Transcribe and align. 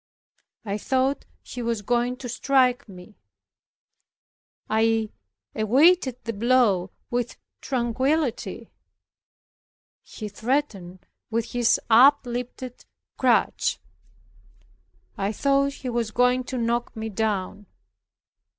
I 0.65 0.79
thought 0.79 1.25
he 1.43 1.61
was 1.61 1.83
going 1.83 2.17
to 2.17 2.27
strike 2.27 2.89
me; 2.89 3.19
I 4.67 5.11
awaited 5.53 6.23
the 6.23 6.33
blow 6.33 6.89
with 7.11 7.37
tranquillity; 7.61 8.71
he 10.01 10.27
threatened 10.27 11.05
with 11.29 11.51
his 11.51 11.79
up 11.87 12.25
lifted 12.25 12.83
crutch; 13.19 13.79
I 15.19 15.31
thought 15.31 15.71
he 15.73 15.89
was 15.89 16.09
going 16.09 16.45
to 16.45 16.57
knock 16.57 16.95
me 16.97 17.09
down. 17.09 17.67